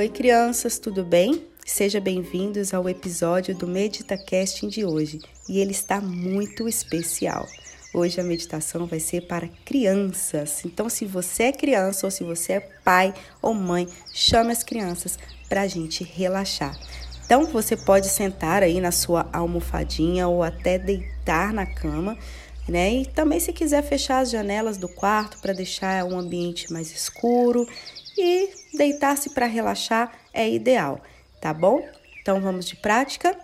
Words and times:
Oi, 0.00 0.08
crianças, 0.08 0.78
tudo 0.78 1.04
bem? 1.04 1.44
Sejam 1.62 2.00
bem-vindos 2.00 2.72
ao 2.72 2.88
episódio 2.88 3.54
do 3.54 3.66
MeditaCasting 3.66 4.68
de 4.68 4.82
hoje 4.82 5.20
e 5.46 5.60
ele 5.60 5.72
está 5.72 6.00
muito 6.00 6.66
especial. 6.66 7.46
Hoje 7.92 8.18
a 8.18 8.24
meditação 8.24 8.86
vai 8.86 8.98
ser 8.98 9.26
para 9.26 9.46
crianças. 9.62 10.64
Então, 10.64 10.88
se 10.88 11.04
você 11.04 11.42
é 11.42 11.52
criança 11.52 12.06
ou 12.06 12.10
se 12.10 12.24
você 12.24 12.54
é 12.54 12.60
pai 12.82 13.12
ou 13.42 13.52
mãe, 13.52 13.86
chame 14.10 14.52
as 14.52 14.62
crianças 14.62 15.18
para 15.50 15.60
a 15.60 15.68
gente 15.68 16.02
relaxar. 16.02 16.74
Então, 17.26 17.44
você 17.44 17.76
pode 17.76 18.08
sentar 18.08 18.62
aí 18.62 18.80
na 18.80 18.92
sua 18.92 19.28
almofadinha 19.30 20.26
ou 20.28 20.42
até 20.42 20.78
deitar 20.78 21.52
na 21.52 21.66
cama, 21.66 22.16
né? 22.66 22.90
E 22.90 23.04
também, 23.04 23.38
se 23.38 23.52
quiser, 23.52 23.82
fechar 23.82 24.20
as 24.20 24.30
janelas 24.30 24.78
do 24.78 24.88
quarto 24.88 25.38
para 25.42 25.52
deixar 25.52 26.06
um 26.06 26.18
ambiente 26.18 26.72
mais 26.72 26.90
escuro 26.90 27.68
e 28.16 28.59
deitar-se 28.74 29.30
para 29.30 29.46
relaxar 29.46 30.12
é 30.32 30.48
ideal, 30.48 31.00
tá 31.40 31.52
bom? 31.52 31.86
Então, 32.20 32.40
vamos 32.40 32.66
de 32.66 32.76
prática? 32.76 33.36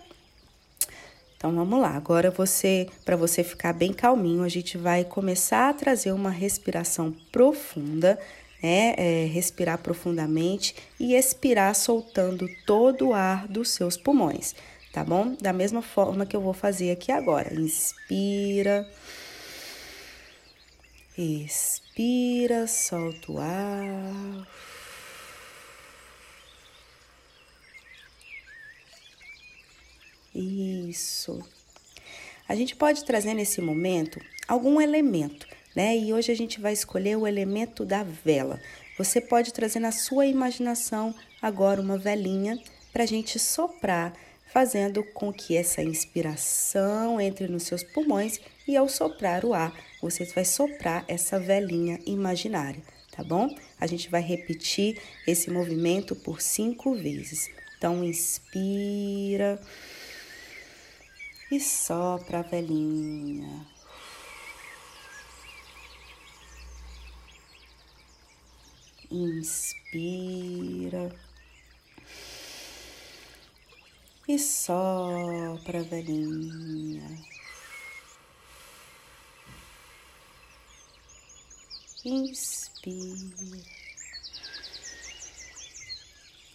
Então 1.37 1.55
vamos 1.55 1.81
lá. 1.81 1.91
Agora 1.91 2.31
você, 2.31 2.89
para 3.05 3.15
você 3.15 3.45
ficar 3.45 3.73
bem 3.73 3.93
calminho, 3.93 4.43
a 4.43 4.49
gente 4.49 4.79
vai 4.79 5.05
começar 5.05 5.69
a 5.69 5.75
trazer 5.75 6.13
uma 6.13 6.31
respiração 6.31 7.15
profunda, 7.31 8.19
né? 8.63 8.95
É, 8.97 9.27
respirar 9.27 9.79
profundamente 9.79 10.75
e 10.99 11.15
expirar 11.15 11.75
soltando 11.75 12.49
todo 12.67 13.09
o 13.09 13.15
ar 13.15 13.47
dos 13.47 13.71
seus 13.71 13.97
pulmões, 13.97 14.55
tá 14.93 15.05
bom? 15.05 15.37
Da 15.41 15.53
mesma 15.53 15.83
forma 15.83 16.27
que 16.27 16.35
eu 16.35 16.41
vou 16.41 16.55
fazer 16.55 16.91
aqui 16.91 17.13
agora. 17.13 17.55
Inspira. 17.55 18.89
Expira, 21.17 22.67
solta 22.67 23.33
o 23.33 23.39
ar. 23.39 24.47
Isso. 30.37 31.43
A 32.47 32.55
gente 32.55 32.77
pode 32.77 33.05
trazer 33.05 33.33
nesse 33.33 33.63
momento 33.63 34.21
algum 34.47 34.79
elemento, 34.79 35.47
né? 35.75 35.97
E 35.97 36.13
hoje 36.13 36.31
a 36.31 36.37
gente 36.37 36.61
vai 36.61 36.75
escolher 36.75 37.17
o 37.17 37.27
elemento 37.27 37.87
da 37.87 38.03
vela. 38.03 38.61
Você 38.99 39.19
pode 39.19 39.53
trazer 39.53 39.81
na 39.81 39.91
sua 39.91 40.27
imaginação 40.27 41.15
agora 41.41 41.81
uma 41.81 41.97
velinha 41.97 42.61
para 42.93 43.03
a 43.03 43.07
gente 43.07 43.39
soprar, 43.39 44.15
fazendo 44.53 45.03
com 45.03 45.33
que 45.33 45.57
essa 45.57 45.83
inspiração 45.83 47.19
entre 47.19 47.49
nos 47.49 47.63
seus 47.63 47.83
pulmões 47.83 48.39
e 48.69 48.77
ao 48.77 48.89
soprar 48.89 49.45
o 49.45 49.55
ar, 49.55 49.75
você 50.03 50.25
vai 50.27 50.45
soprar 50.45 51.05
essa 51.09 51.41
velinha 51.41 51.99
imaginária, 52.07 52.83
tá 53.11 53.25
bom? 53.25 53.49
A 53.81 53.87
gente 53.87 54.11
vai 54.11 54.21
repetir 54.21 55.01
esse 55.27 55.51
movimento 55.51 56.15
por 56.15 56.43
cinco 56.43 56.95
vezes. 56.95 57.51
Então, 57.77 58.05
inspira 58.05 59.61
e 61.51 61.61
sopra 61.61 62.41
a 62.41 62.43
velhinha. 62.43 63.67
Inspira 69.11 70.37
e 74.29 74.39
sopra 74.39 75.79
a 75.79 75.83
velhinha. 75.85 77.25
Inspira 82.05 83.63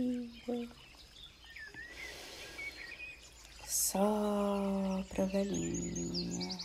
Sopra, 3.66 5.26
velhinha. 5.26 6.60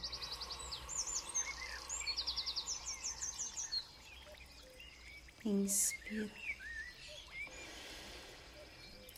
Inspira. 5.43 6.31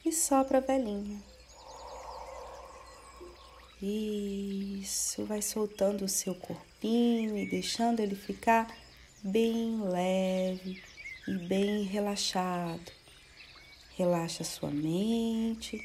E 0.04 0.12
sopra, 0.12 0.60
velhinha. 0.60 1.20
Isso, 3.82 5.24
vai 5.24 5.42
soltando 5.42 6.04
o 6.04 6.08
seu 6.08 6.36
corpinho 6.36 7.36
e 7.36 7.48
deixando 7.48 7.98
ele 7.98 8.14
ficar 8.14 8.72
bem 9.24 9.82
leve 9.82 10.93
e 11.26 11.34
bem 11.38 11.84
relaxado. 11.84 12.92
Relaxa 13.96 14.44
sua 14.44 14.70
mente, 14.70 15.80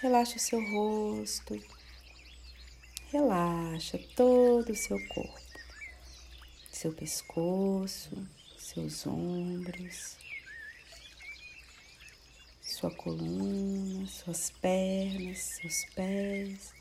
relaxa 0.00 0.36
o 0.36 0.40
seu 0.40 0.60
rosto, 0.70 1.62
relaxa 3.12 3.98
todo 4.16 4.70
o 4.70 4.76
seu 4.76 4.98
corpo, 5.08 5.40
seu 6.72 6.92
pescoço, 6.92 8.26
seus 8.58 9.06
ombros, 9.06 10.16
sua 12.62 12.90
coluna, 12.90 14.06
suas 14.06 14.50
pernas, 14.50 15.38
seus 15.38 15.84
pés. 15.94 16.74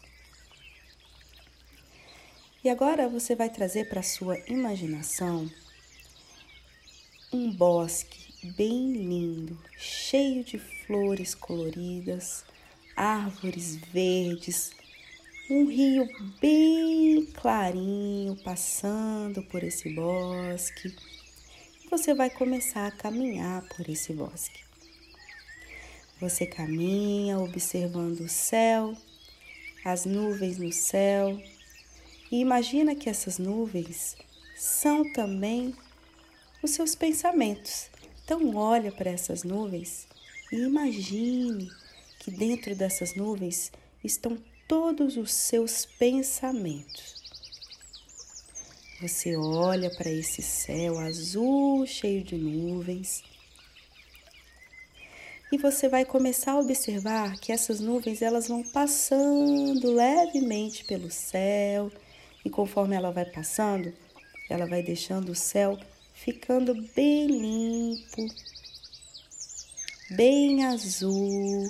E 2.64 2.70
agora 2.70 3.08
você 3.10 3.36
vai 3.36 3.50
trazer 3.50 3.90
para 3.90 4.02
sua 4.02 4.38
imaginação 4.48 5.52
um 7.32 7.52
bosque 7.52 8.52
bem 8.56 8.94
lindo, 8.94 9.58
cheio 9.78 10.44
de 10.44 10.60
flores 10.60 11.34
coloridas, 11.34 12.44
árvores 12.96 13.76
verdes, 13.76 14.72
um 15.50 15.66
rio 15.66 16.08
bem 16.40 17.26
clarinho 17.34 18.36
passando 18.38 19.44
por 19.44 19.64
esse 19.64 19.94
bosque. 19.94 20.96
Você 21.90 22.14
vai 22.14 22.30
começar 22.30 22.88
a 22.88 22.92
caminhar 22.92 23.64
por 23.70 23.88
esse 23.90 24.14
bosque. 24.14 24.64
Você 26.20 26.46
caminha 26.46 27.38
observando 27.40 28.22
o 28.22 28.30
céu, 28.30 28.96
as 29.84 30.06
nuvens 30.06 30.58
no 30.58 30.72
céu, 30.72 31.40
e 32.32 32.40
imagina 32.40 32.96
que 32.96 33.10
essas 33.10 33.38
nuvens 33.38 34.16
são 34.56 35.12
também 35.14 35.76
os 36.66 36.72
seus 36.72 36.96
pensamentos. 36.96 37.90
Então, 38.24 38.56
olha 38.56 38.92
para 38.92 39.10
essas 39.10 39.44
nuvens 39.44 40.08
e 40.52 40.58
imagine 40.58 41.72
que 42.20 42.32
dentro 42.32 42.76
dessas 42.76 43.16
nuvens 43.16 43.72
estão 44.04 44.38
todos 44.68 45.16
os 45.16 45.32
seus 45.32 45.86
pensamentos. 45.86 47.24
Você 49.02 49.38
olha 49.38 49.92
para 49.92 50.10
esse 50.10 50.42
céu 50.42 50.98
azul 50.98 51.86
cheio 51.86 52.24
de 52.24 52.36
nuvens 52.36 53.24
e 55.52 55.58
você 55.58 55.88
vai 55.88 56.04
começar 56.04 56.54
a 56.54 56.60
observar 56.60 57.38
que 57.40 57.52
essas 57.52 57.80
nuvens 57.80 58.22
elas 58.22 58.48
vão 58.48 58.64
passando 58.64 59.92
levemente 59.92 60.84
pelo 60.86 61.12
céu 61.12 61.92
e 62.44 62.50
conforme 62.50 62.96
ela 62.96 63.12
vai 63.12 63.26
passando, 63.26 63.94
ela 64.50 64.66
vai 64.66 64.82
deixando 64.82 65.30
o 65.30 65.36
céu 65.36 65.78
ficando 66.16 66.74
bem 66.96 67.28
limpo, 67.28 68.28
bem 70.12 70.64
azul. 70.66 71.70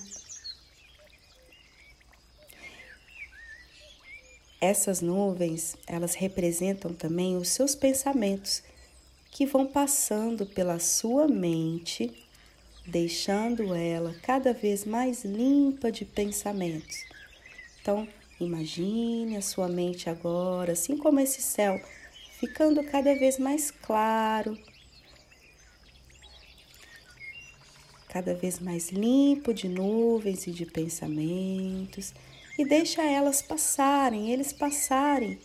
Essas 4.61 5.01
nuvens, 5.01 5.75
elas 5.85 6.15
representam 6.15 6.93
também 6.93 7.35
os 7.35 7.49
seus 7.49 7.75
pensamentos 7.75 8.63
que 9.31 9.45
vão 9.45 9.65
passando 9.65 10.45
pela 10.45 10.79
sua 10.79 11.27
mente, 11.27 12.11
deixando 12.85 13.73
ela 13.73 14.15
cada 14.21 14.53
vez 14.53 14.85
mais 14.85 15.25
limpa 15.25 15.91
de 15.91 16.05
pensamentos. 16.05 17.03
Então, 17.81 18.07
imagine 18.39 19.35
a 19.35 19.41
sua 19.41 19.67
mente 19.67 20.09
agora, 20.09 20.71
assim 20.71 20.95
como 20.97 21.19
esse 21.19 21.41
céu 21.41 21.79
ficando 22.45 22.83
cada 22.83 23.15
vez 23.15 23.39
mais 23.39 23.71
claro, 23.71 24.55
cada 28.07 28.35
vez 28.35 28.59
mais 28.59 28.89
limpo 28.89 29.51
de 29.51 29.67
nuvens 29.67 30.45
e 30.45 30.51
de 30.51 30.63
pensamentos, 30.65 32.13
e 32.57 32.63
deixa 32.63 33.01
elas 33.01 33.41
passarem, 33.41 34.31
eles 34.31 34.53
passarem 34.53 35.39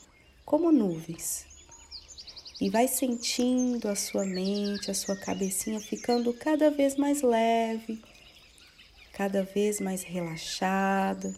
como 0.45 0.71
nuvens. 0.71 1.47
E 2.61 2.69
vai 2.69 2.87
sentindo 2.87 3.89
a 3.89 3.97
sua 3.97 4.27
mente, 4.27 4.91
a 4.91 4.95
sua 4.95 5.17
cabecinha 5.17 5.81
ficando 5.81 6.35
cada 6.35 6.71
vez 6.71 6.97
mais 6.97 7.23
leve, 7.23 8.03
cada 9.15 9.43
vez 9.43 9.81
mais 9.81 10.03
relaxada, 10.03 11.35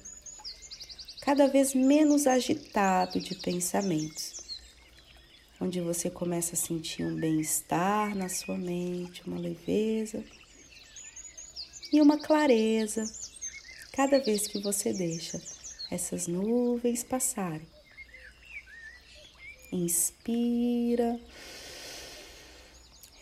cada 1.21 1.47
vez 1.47 1.73
menos 1.73 2.27
agitado 2.27 3.21
de 3.21 3.37
pensamentos, 3.37 4.42
onde 5.63 5.81
você 5.81 6.11
começa 6.11 6.55
a 6.55 6.59
sentir 6.59 7.05
um 7.05 7.15
bem-estar 7.15 8.17
na 8.17 8.29
sua 8.29 8.59
mente, 8.59 9.23
uma 9.25 9.39
leveza 9.39 10.25
e 11.93 12.01
uma 12.01 12.19
clareza 12.19 13.05
cada 13.93 14.19
vez 14.19 14.49
que 14.49 14.59
você 14.59 14.93
deixa 14.93 15.41
essas 15.89 16.27
nuvens 16.27 17.05
passarem. 17.05 17.65
Inspira, 19.71 21.21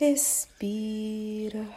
expira 0.01 1.69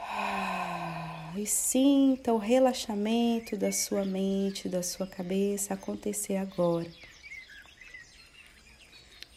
e 1.36 1.46
sinta 1.46 2.32
o 2.32 2.38
relaxamento 2.38 3.58
da 3.58 3.74
sua 3.74 4.06
mente, 4.06 4.70
da 4.70 4.82
sua 4.82 5.08
cabeça 5.08 5.74
acontecer 5.74 6.38
agora. 6.38 6.90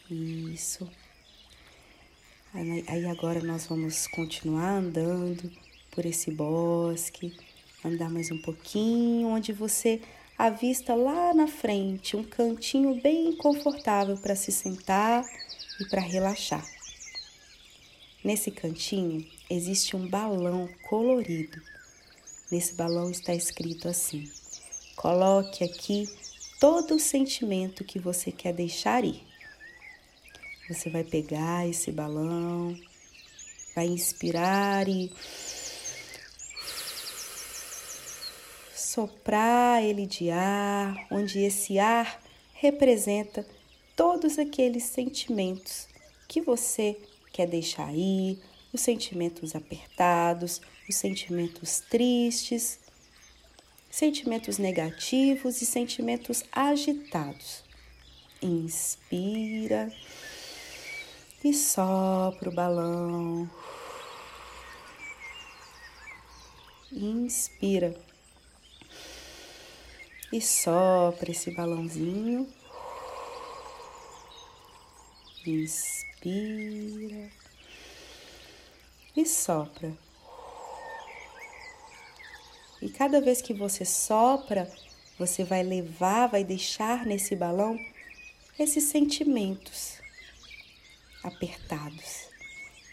Isso. 0.08 0.88
Aí 2.56 3.06
agora 3.06 3.40
nós 3.42 3.66
vamos 3.66 4.06
continuar 4.06 4.78
andando 4.78 5.52
por 5.90 6.06
esse 6.06 6.30
bosque, 6.30 7.36
andar 7.84 8.10
mais 8.10 8.30
um 8.30 8.38
pouquinho, 8.38 9.28
onde 9.28 9.52
você 9.52 10.00
avista 10.38 10.94
lá 10.94 11.34
na 11.34 11.46
frente 11.46 12.16
um 12.16 12.24
cantinho 12.24 13.00
bem 13.00 13.36
confortável 13.36 14.16
para 14.16 14.34
se 14.34 14.50
sentar 14.50 15.24
e 15.80 15.84
para 15.88 16.00
relaxar. 16.00 16.64
Nesse 18.24 18.50
cantinho 18.50 19.26
existe 19.50 19.94
um 19.94 20.08
balão 20.08 20.68
colorido 20.88 21.60
Nesse 22.50 22.74
balão 22.74 23.10
está 23.10 23.34
escrito 23.34 23.88
assim: 23.88 24.30
coloque 24.94 25.64
aqui 25.64 26.08
todo 26.60 26.94
o 26.94 27.00
sentimento 27.00 27.82
que 27.82 27.98
você 27.98 28.30
quer 28.30 28.52
deixar 28.52 29.04
ir. 29.04 29.25
Você 30.68 30.90
vai 30.90 31.04
pegar 31.04 31.68
esse 31.68 31.92
balão, 31.92 32.76
vai 33.74 33.86
inspirar 33.86 34.88
e 34.88 35.12
soprar 38.74 39.84
ele 39.84 40.06
de 40.06 40.28
ar, 40.30 41.06
onde 41.08 41.38
esse 41.38 41.78
ar 41.78 42.20
representa 42.54 43.46
todos 43.94 44.40
aqueles 44.40 44.82
sentimentos 44.84 45.86
que 46.26 46.40
você 46.40 46.98
quer 47.32 47.46
deixar 47.46 47.94
ir, 47.94 48.42
os 48.72 48.80
sentimentos 48.80 49.54
apertados, 49.54 50.60
os 50.88 50.96
sentimentos 50.96 51.78
tristes, 51.78 52.80
sentimentos 53.88 54.58
negativos 54.58 55.62
e 55.62 55.66
sentimentos 55.66 56.42
agitados. 56.50 57.62
Inspira 58.42 59.92
e 61.44 61.52
sopra 61.52 62.48
o 62.48 62.52
balão. 62.52 63.50
Inspira 66.92 67.94
e 70.32 70.40
sopra 70.40 71.30
esse 71.30 71.54
balãozinho. 71.54 72.48
Inspira 75.46 77.30
e 79.16 79.26
sopra. 79.26 79.92
E 82.80 82.88
cada 82.90 83.20
vez 83.20 83.40
que 83.40 83.54
você 83.54 83.84
sopra, 83.84 84.70
você 85.18 85.44
vai 85.44 85.62
levar, 85.62 86.28
vai 86.28 86.44
deixar 86.44 87.06
nesse 87.06 87.36
balão 87.36 87.78
esses 88.58 88.84
sentimentos 88.84 90.05
apertados. 91.26 92.28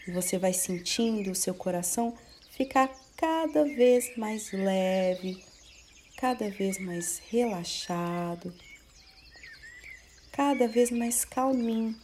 E 0.06 0.10
você 0.10 0.38
vai 0.38 0.52
sentindo 0.52 1.30
o 1.30 1.34
seu 1.34 1.54
coração 1.54 2.16
ficar 2.50 2.88
cada 3.16 3.64
vez 3.64 4.16
mais 4.16 4.52
leve, 4.52 5.42
cada 6.16 6.50
vez 6.50 6.78
mais 6.78 7.22
relaxado, 7.30 8.54
cada 10.32 10.68
vez 10.68 10.90
mais 10.90 11.24
calminho. 11.24 11.94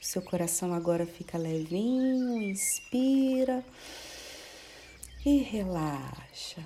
Seu 0.00 0.22
coração 0.22 0.72
agora 0.72 1.04
fica 1.04 1.36
levinho, 1.36 2.40
inspira 2.40 3.64
e 5.26 5.38
relaxa. 5.38 6.62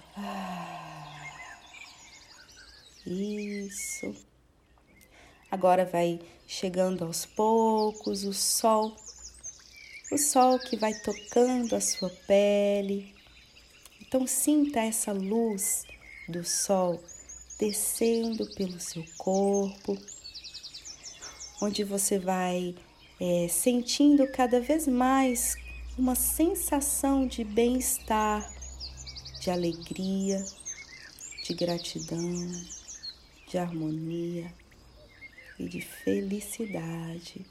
Isso. 3.07 4.15
Agora 5.51 5.87
vai 5.87 6.21
chegando 6.47 7.05
aos 7.05 7.25
poucos 7.25 8.23
o 8.25 8.35
sol, 8.35 8.95
o 10.13 10.19
sol 10.19 10.59
que 10.59 10.77
vai 10.77 10.93
tocando 10.93 11.75
a 11.75 11.81
sua 11.81 12.11
pele. 12.27 13.15
Então 14.01 14.27
sinta 14.27 14.81
essa 14.81 15.11
luz 15.11 15.85
do 16.29 16.45
sol 16.45 17.03
descendo 17.59 18.47
pelo 18.55 18.79
seu 18.79 19.03
corpo, 19.17 19.97
onde 21.63 21.83
você 21.83 22.19
vai 22.19 22.75
é, 23.19 23.49
sentindo 23.49 24.31
cada 24.31 24.61
vez 24.61 24.87
mais 24.87 25.57
uma 25.97 26.15
sensação 26.15 27.27
de 27.27 27.43
bem-estar, 27.43 28.47
de 29.41 29.51
alegria, 29.51 30.45
de 31.43 31.55
gratidão, 31.55 32.51
de 33.49 33.57
harmonia 33.57 34.53
e 35.59 35.69
de 35.69 35.81
felicidade. 35.81 37.45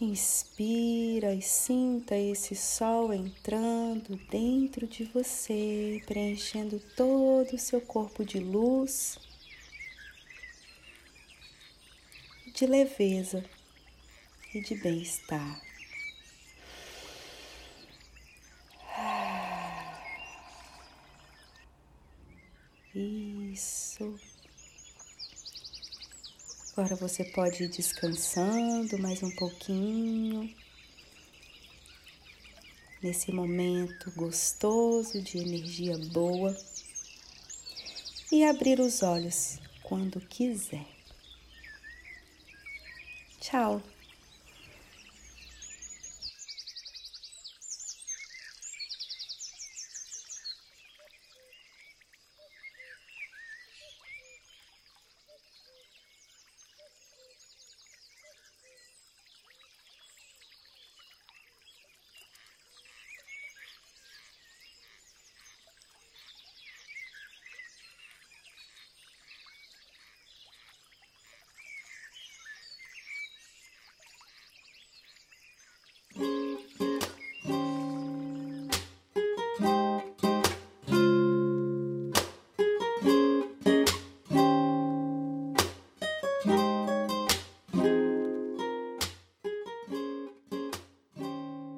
Inspira 0.00 1.34
e 1.34 1.40
sinta 1.40 2.16
esse 2.16 2.54
sol 2.56 3.12
entrando 3.12 4.16
dentro 4.30 4.86
de 4.86 5.04
você, 5.04 6.02
preenchendo 6.06 6.80
todo 6.96 7.54
o 7.54 7.58
seu 7.58 7.80
corpo 7.80 8.24
de 8.24 8.38
luz 8.38 9.18
de 12.54 12.66
leveza 12.66 13.44
e 14.54 14.60
de 14.60 14.76
bem-estar. 14.76 15.60
Isso. 22.94 24.33
Agora 26.76 26.96
você 26.96 27.22
pode 27.22 27.62
ir 27.62 27.68
descansando 27.68 28.98
mais 28.98 29.22
um 29.22 29.30
pouquinho. 29.30 30.52
Nesse 33.00 33.30
momento 33.30 34.10
gostoso 34.16 35.22
de 35.22 35.38
energia 35.38 35.96
boa. 36.12 36.52
E 38.32 38.44
abrir 38.44 38.80
os 38.80 39.04
olhos 39.04 39.60
quando 39.84 40.20
quiser. 40.22 40.84
Tchau! 43.40 43.80